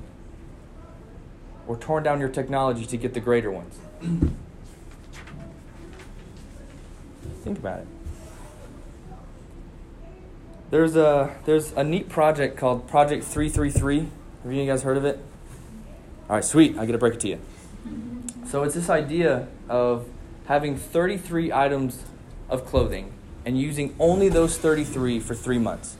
[1.70, 3.78] or torn down your technology to get the greater ones.
[7.44, 7.88] Think about it.
[10.72, 14.08] There's a there's a neat project called Project 333.
[14.44, 15.24] Have you guys heard of it?
[16.30, 16.78] All right, sweet.
[16.78, 17.40] I get to break it to you.
[18.46, 20.08] So it's this idea of
[20.46, 22.04] having 33 items
[22.50, 23.14] of clothing
[23.46, 25.98] and using only those 33 for 3 months.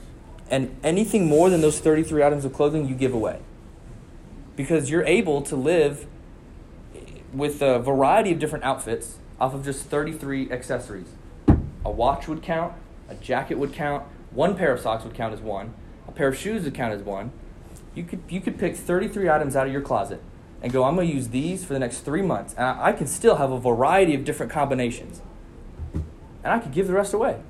[0.48, 3.40] And anything more than those 33 items of clothing you give away
[4.54, 6.06] because you're able to live
[7.32, 11.08] with a variety of different outfits off of just 33 accessories.
[11.84, 12.74] A watch would count,
[13.08, 15.74] a jacket would count, one pair of socks would count as one,
[16.06, 17.32] a pair of shoes would count as one.
[17.94, 20.22] You could, you could pick 33 items out of your closet
[20.62, 22.54] and go, I'm going to use these for the next three months.
[22.54, 25.22] And I, I can still have a variety of different combinations.
[25.92, 27.40] And I could give the rest away.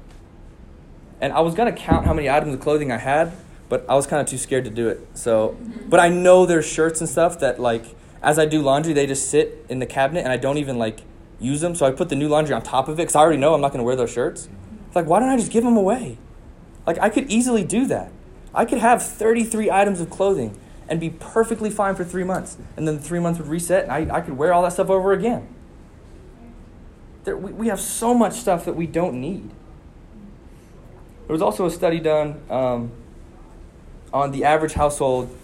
[1.20, 3.33] And I was going to count how many items of clothing I had,
[3.68, 5.07] but I was kind of too scared to do it.
[5.14, 5.57] So,
[5.88, 7.85] but I know there's shirts and stuff that like
[8.22, 11.00] as I do laundry, they just sit in the cabinet and I don't even like
[11.38, 11.74] use them.
[11.74, 13.61] So I put the new laundry on top of it because I already know I'm
[13.61, 14.48] not going to wear those shirts.
[14.87, 16.18] It's like, why don't I just give them away?
[16.87, 18.12] Like I could easily do that.
[18.54, 20.58] I could have 33 items of clothing
[20.88, 23.92] and be perfectly fine for three months, and then the three months would reset, and
[23.92, 25.46] I, I could wear all that stuff over again.
[27.24, 29.50] There, we, we have so much stuff that we don't need.
[31.26, 32.40] There was also a study done.
[32.50, 32.90] Um,
[34.12, 35.36] on the average household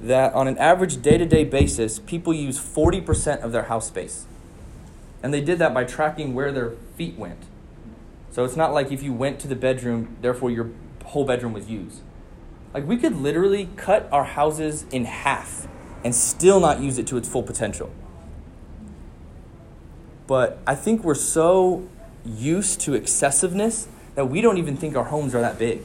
[0.00, 4.26] that on an average day to day basis, people use 40% of their house space.
[5.22, 7.42] And they did that by tracking where their feet went.
[8.30, 10.70] So it's not like if you went to the bedroom, therefore your
[11.04, 12.00] whole bedroom was used.
[12.74, 15.68] Like we could literally cut our houses in half
[16.04, 17.90] and still not use it to its full potential.
[20.26, 21.88] But I think we're so
[22.24, 25.82] used to excessiveness that we don't even think our homes are that big.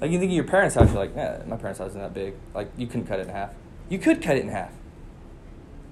[0.00, 2.14] Like you think of your parents' house, you're like, yeah, my parents' house isn't that
[2.14, 2.34] big.
[2.54, 3.50] Like you couldn't cut it in half.
[3.88, 4.70] You could cut it in half.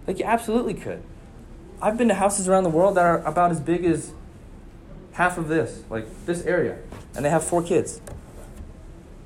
[0.07, 1.03] Like you absolutely could.
[1.83, 4.13] I've been to houses around the world that are about as big as
[5.13, 6.79] half of this, like this area,
[7.17, 8.01] and they have four kids.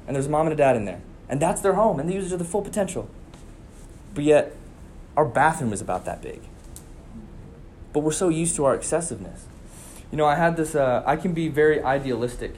[0.06, 1.00] And there's a mom and a dad in there.
[1.28, 3.08] And that's their home, and they use it to the full potential.
[4.14, 4.54] But yet,
[5.16, 6.42] our bathroom is about that big.
[7.92, 9.46] But we're so used to our excessiveness.
[10.10, 12.56] You know, I had this, uh, I can be very idealistic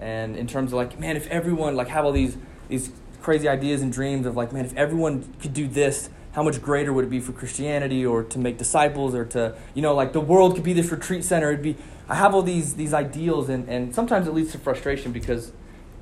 [0.00, 2.36] and in terms of like man if everyone like have all these
[2.68, 6.62] these crazy ideas and dreams of like man if everyone could do this how much
[6.62, 10.12] greater would it be for Christianity or to make disciples or to, you know, like
[10.12, 11.50] the world could be this retreat center.
[11.50, 11.76] It'd be,
[12.08, 15.50] I have all these, these ideals and, and sometimes it leads to frustration because,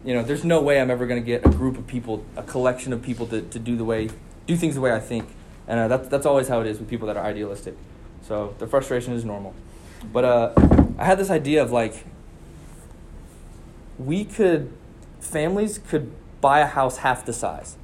[0.07, 2.42] you know, there's no way I'm ever going to get a group of people, a
[2.42, 4.09] collection of people to, to do the way,
[4.47, 5.29] do things the way I think.
[5.69, 7.77] And uh, that's, that's always how it is with people that are idealistic.
[8.23, 9.55] So the frustration is normal.
[10.12, 10.53] But uh,
[10.99, 12.07] I had this idea of like,
[13.99, 14.73] we could,
[15.21, 17.77] families could buy a house half the size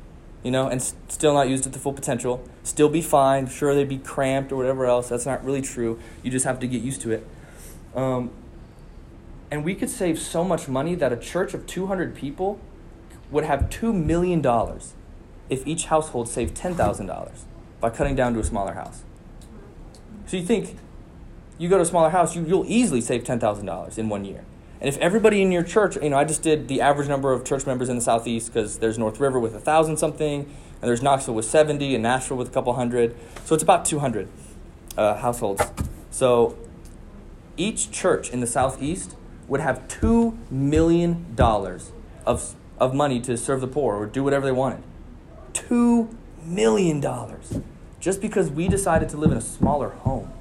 [0.42, 3.46] you know, and s- still not used at the full potential, still be fine.
[3.46, 5.08] Sure, they'd be cramped or whatever else.
[5.08, 6.00] That's not really true.
[6.22, 7.26] You just have to get used to it.
[7.94, 8.30] Um,
[9.52, 12.58] and we could save so much money that a church of 200 people
[13.30, 14.42] would have $2 million
[15.50, 17.32] if each household saved $10,000
[17.78, 19.02] by cutting down to a smaller house.
[20.24, 20.78] So you think
[21.58, 24.42] you go to a smaller house, you, you'll easily save $10,000 in one year.
[24.80, 27.44] And if everybody in your church, you know, I just did the average number of
[27.44, 31.02] church members in the southeast because there's North River with a thousand something, and there's
[31.02, 33.14] Knoxville with 70, and Nashville with a couple hundred.
[33.44, 34.28] So it's about 200
[34.96, 35.62] uh, households.
[36.10, 36.56] So
[37.58, 39.14] each church in the southeast
[39.48, 41.37] would have $2 million
[42.26, 44.83] of, of money to serve the poor or do whatever they wanted.
[45.52, 47.05] $2 million
[48.00, 50.33] just because we decided to live in a smaller home.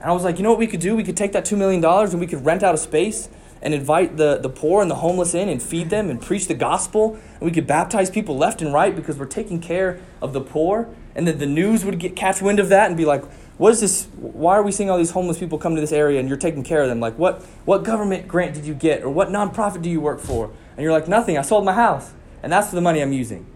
[0.00, 0.94] And I was like, you know what we could do?
[0.94, 3.28] We could take that $2 million and we could rent out a space
[3.60, 6.54] and invite the, the poor and the homeless in and feed them and preach the
[6.54, 7.14] gospel.
[7.34, 10.88] And we could baptize people left and right because we're taking care of the poor.
[11.14, 13.24] And then the news would get catch wind of that and be like,
[13.58, 14.06] what is this?
[14.16, 16.62] Why are we seeing all these homeless people come to this area and you're taking
[16.62, 17.00] care of them?
[17.00, 19.02] Like, what, what government grant did you get?
[19.02, 20.46] Or what nonprofit do you work for?
[20.76, 21.36] And you're like, nothing.
[21.36, 22.12] I sold my house.
[22.40, 23.46] And that's the money I'm using.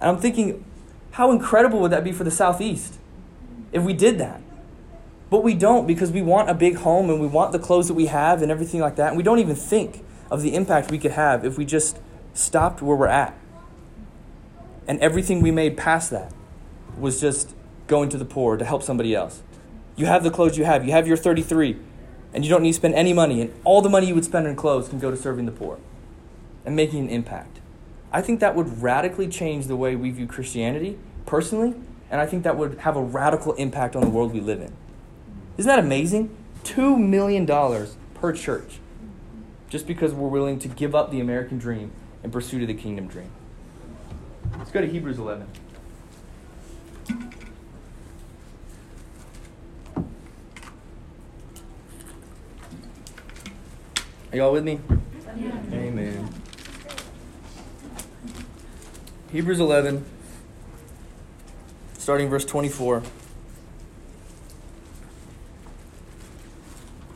[0.00, 0.64] And I'm thinking,
[1.12, 2.98] how incredible would that be for the Southeast
[3.70, 4.42] if we did that?
[5.30, 7.94] But we don't because we want a big home and we want the clothes that
[7.94, 9.08] we have and everything like that.
[9.08, 12.00] And we don't even think of the impact we could have if we just
[12.34, 13.38] stopped where we're at.
[14.88, 16.34] And everything we made past that
[16.98, 17.54] was just
[17.86, 19.42] going to the poor to help somebody else.
[19.96, 20.84] You have the clothes you have.
[20.84, 21.78] You have your 33
[22.34, 24.46] and you don't need to spend any money and all the money you would spend
[24.46, 25.78] on clothes can go to serving the poor
[26.64, 27.60] and making an impact.
[28.10, 31.74] I think that would radically change the way we view Christianity personally,
[32.10, 34.72] and I think that would have a radical impact on the world we live in.
[35.56, 36.34] Isn't that amazing?
[36.64, 37.46] $2 million
[38.14, 38.78] per church
[39.68, 43.08] just because we're willing to give up the American dream in pursuit of the kingdom
[43.08, 43.30] dream.
[44.58, 45.46] Let's go to Hebrews 11.
[54.32, 54.80] Are y'all with me?
[55.36, 55.52] Yeah.
[55.72, 56.26] Amen.
[59.30, 60.06] Hebrews 11,
[61.98, 63.02] starting verse 24.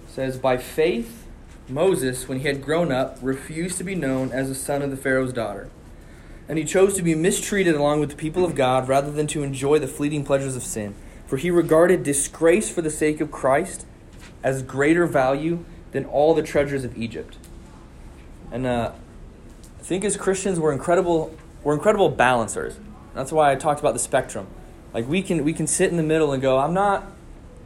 [0.09, 1.27] says, By faith,
[1.69, 4.97] Moses, when he had grown up, refused to be known as the son of the
[4.97, 5.71] Pharaoh's daughter.
[6.51, 9.43] And he chose to be mistreated along with the people of God rather than to
[9.43, 10.95] enjoy the fleeting pleasures of sin.
[11.27, 13.87] For he regarded disgrace for the sake of Christ
[14.43, 15.65] as greater value
[15.97, 17.39] than all the treasures of Egypt.
[18.53, 18.93] And uh,
[19.81, 22.79] I think as Christians, we're incredible, we're incredible balancers.
[23.15, 24.47] That's why I talked about the spectrum.
[24.93, 27.11] Like we can we can sit in the middle and go, I'm not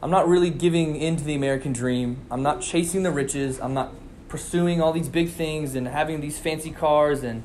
[0.01, 2.25] I'm not really giving into the American dream.
[2.31, 3.59] I'm not chasing the riches.
[3.59, 3.93] I'm not
[4.29, 7.43] pursuing all these big things and having these fancy cars and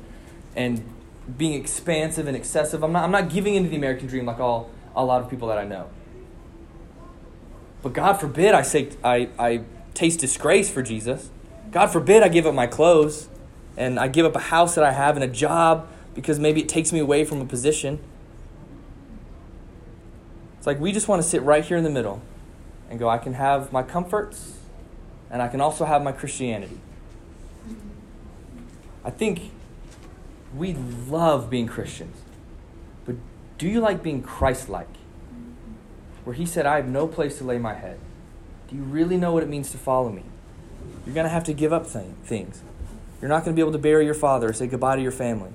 [0.55, 0.81] and
[1.37, 2.81] being expansive and excessive.
[2.81, 5.49] I'm not I'm not giving into the American dream like all a lot of people
[5.49, 5.89] that I know.
[7.81, 9.63] But God forbid I say I, I
[9.97, 11.31] taste disgrace for Jesus.
[11.71, 13.27] God forbid I give up my clothes
[13.75, 16.69] and I give up a house that I have and a job because maybe it
[16.69, 17.99] takes me away from a position.
[20.57, 22.21] It's like we just want to sit right here in the middle
[22.89, 24.59] and go, I can have my comforts
[25.31, 26.79] and I can also have my Christianity.
[29.03, 29.51] I think
[30.55, 32.17] we love being Christians,
[33.05, 33.15] but
[33.57, 34.87] do you like being Christ like?
[36.23, 37.99] Where he said, I have no place to lay my head.
[38.67, 40.23] Do you really know what it means to follow me?
[41.05, 42.61] You're going to have to give up th- things.
[43.21, 45.11] You're not going to be able to bury your father or say goodbye to your
[45.11, 45.51] family.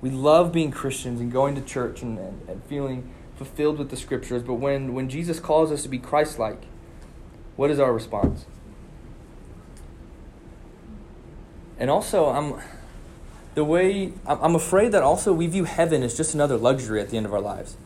[0.00, 3.96] We love being Christians and going to church and, and, and feeling fulfilled with the
[3.96, 6.62] scriptures, but when, when Jesus calls us to be Christ like,
[7.56, 8.46] what is our response?
[11.78, 12.60] And also, I'm
[13.54, 17.16] the way I'm afraid that also we view heaven as just another luxury at the
[17.16, 17.76] end of our lives.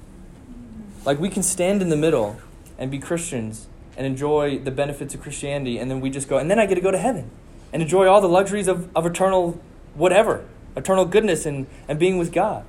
[1.05, 2.41] Like we can stand in the middle
[2.79, 3.69] and be Christians
[4.01, 6.77] and enjoy the benefits of Christianity, and then we just go, and then I get
[6.77, 7.31] to go to heaven
[7.71, 9.61] and enjoy all the luxuries of, of eternal
[9.93, 12.65] whatever, eternal goodness and, and being with God.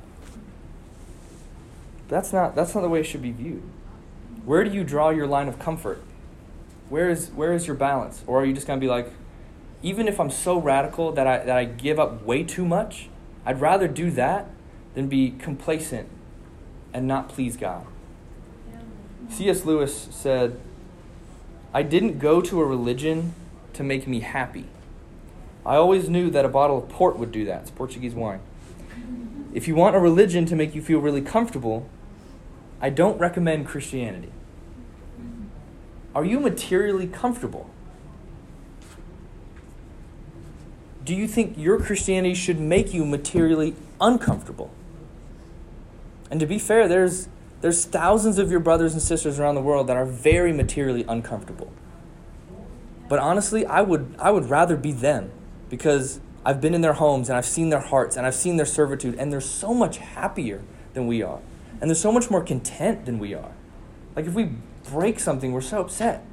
[2.10, 3.64] That's not, that's not the way it should be viewed.
[4.44, 6.04] Where do you draw your line of comfort?
[6.90, 8.26] Where is, where is your balance?
[8.28, 9.14] Or are you just going to be like,
[9.82, 13.08] even if I'm so radical that I, that I give up way too much,
[13.46, 14.50] I'd rather do that
[14.96, 16.10] than be complacent
[16.94, 17.88] and not please God.
[19.30, 19.64] C.S.
[19.64, 20.60] Lewis said,
[21.74, 23.34] I didn't go to a religion
[23.74, 24.66] to make me happy.
[25.66, 27.62] I always knew that a bottle of port would do that.
[27.62, 28.42] It's Portuguese wine.
[29.54, 31.88] If you want a religion to make you feel really comfortable,
[32.82, 34.32] I don't recommend Christianity.
[36.16, 37.70] Are you materially comfortable?
[41.06, 44.72] Do you think your Christianity should make you materially uncomfortable?
[46.30, 47.28] And to be fair, there's,
[47.62, 51.72] there's thousands of your brothers and sisters around the world that are very materially uncomfortable.
[53.08, 55.32] But honestly, I would, I would rather be them
[55.70, 58.66] because I've been in their homes and I've seen their hearts and I've seen their
[58.66, 60.62] servitude, and they're so much happier
[60.94, 61.40] than we are.
[61.80, 63.52] And they're so much more content than we are.
[64.16, 64.52] Like, if we
[64.90, 66.26] break something, we're so upset.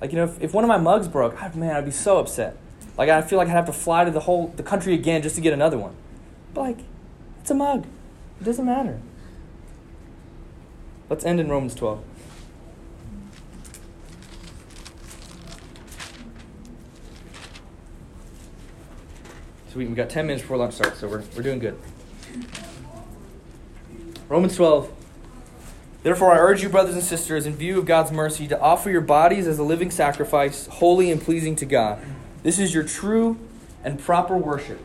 [0.00, 2.18] Like, you know, if, if one of my mugs broke, oh, man, I'd be so
[2.18, 2.56] upset.
[2.98, 5.34] Like, I feel like I'd have to fly to the whole the country again just
[5.36, 5.94] to get another one.
[6.54, 6.78] But, like,
[7.40, 7.86] it's a mug.
[8.40, 9.00] It doesn't matter.
[11.08, 12.02] Let's end in Romans 12.
[19.72, 21.78] Sweet, we've got 10 minutes before lunch starts, so we're, we're doing good.
[24.28, 24.90] Romans 12.
[26.02, 29.00] Therefore, I urge you, brothers and sisters, in view of God's mercy, to offer your
[29.00, 31.98] bodies as a living sacrifice, holy and pleasing to God.
[32.42, 33.38] This is your true
[33.84, 34.80] and proper worship.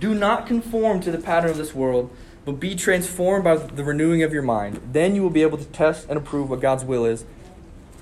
[0.00, 2.10] Do not conform to the pattern of this world,
[2.46, 4.80] but be transformed by the renewing of your mind.
[4.92, 7.24] Then you will be able to test and approve what God's will is,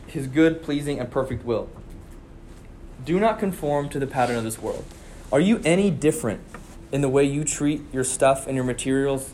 [0.06, 1.70] his good, pleasing, and perfect will.
[3.06, 4.84] Do not conform to the pattern of this world.
[5.32, 6.42] Are you any different
[6.92, 9.32] in the way you treat your stuff and your materials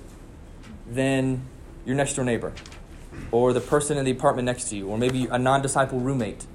[0.89, 1.43] than
[1.85, 2.53] your next door neighbor,
[3.33, 6.47] or the person in the apartment next to you, or maybe a non disciple roommate?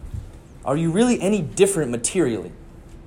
[0.64, 2.54] Are you really any different materially?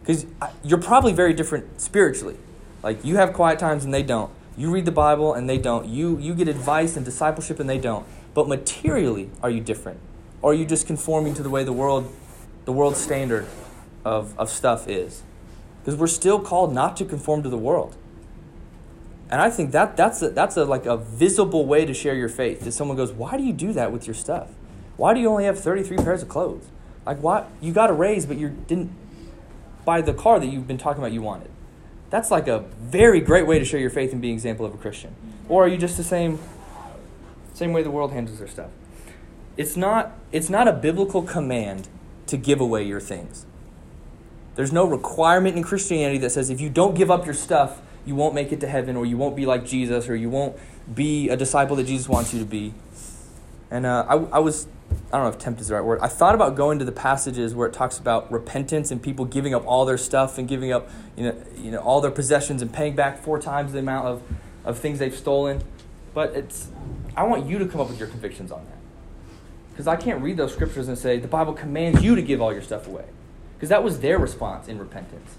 [0.02, 2.36] Because uh, you're probably very different spiritually.
[2.82, 4.30] Like you have quiet times and they don't.
[4.58, 5.86] You read the Bible and they don't.
[5.86, 8.04] You, you get advice and discipleship and they don't.
[8.34, 10.00] But materially, are you different?
[10.42, 12.12] Or are you just conforming to the way the world,
[12.64, 13.46] the world standard
[14.04, 15.22] of, of stuff is?
[15.80, 17.96] Because we're still called not to conform to the world.
[19.30, 22.28] And I think that that's a, that's a, like a visible way to share your
[22.28, 22.62] faith.
[22.62, 24.48] That someone goes, "Why do you do that with your stuff?
[24.96, 26.66] Why do you only have 33 pairs of clothes?
[27.06, 28.90] Like, why you got a raise, but you didn't
[29.84, 31.50] buy the car that you've been talking about you wanted?"
[32.10, 34.74] That's like a very great way to show your faith and be an example of
[34.74, 35.14] a Christian.
[35.48, 36.38] Or are you just the same
[37.54, 38.70] same way the world handles their stuff?
[39.56, 41.88] It's not it's not a biblical command
[42.26, 43.44] to give away your things.
[44.54, 48.14] There's no requirement in Christianity that says if you don't give up your stuff, you
[48.14, 50.56] won't make it to heaven or you won't be like Jesus or you won't
[50.92, 52.74] be a disciple that Jesus wants you to be.
[53.70, 56.00] And uh, I, I was I don't know if tempt is the right word.
[56.02, 59.54] I thought about going to the passages where it talks about repentance and people giving
[59.54, 62.72] up all their stuff and giving up, you know, you know, all their possessions and
[62.72, 64.22] paying back four times the amount of,
[64.64, 65.62] of things they've stolen.
[66.12, 66.68] But it's,
[67.16, 68.78] I want you to come up with your convictions on that.
[69.70, 72.52] Because I can't read those scriptures and say the Bible commands you to give all
[72.52, 73.04] your stuff away.
[73.54, 75.36] Because that was their response in repentance.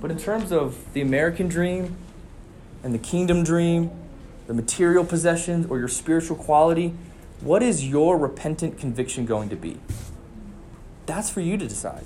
[0.00, 1.96] But in terms of the American dream
[2.84, 3.90] and the kingdom dream,
[4.46, 6.94] the material possessions or your spiritual quality,
[7.40, 9.78] what is your repentant conviction going to be?
[11.06, 12.04] That's for you to decide.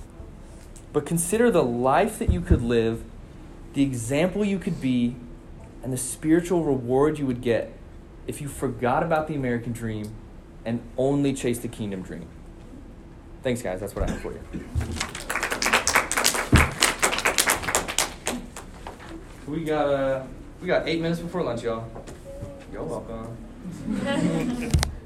[0.92, 3.02] But consider the life that you could live,
[3.72, 5.16] the example you could be,
[5.82, 7.72] and the spiritual reward you would get
[8.26, 10.14] if you forgot about the American dream
[10.64, 12.28] and only chased the kingdom dream.
[13.42, 13.80] Thanks, guys.
[13.80, 14.40] That's what I have for you.
[19.48, 20.24] We got uh,
[20.60, 21.84] we got eight minutes before lunch, y'all.
[22.72, 23.36] You're welcome.